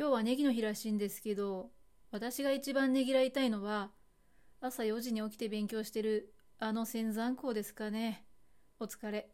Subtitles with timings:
[0.00, 1.72] 今日はネギの日らしいんですけど、
[2.10, 3.90] 私が一番ねぎらいたいのは、
[4.62, 8.24] 朝4時に起きて勉強してるあの仙山校ですかね。
[8.78, 9.28] お疲れ。